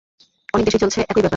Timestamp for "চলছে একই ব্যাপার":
0.83-1.29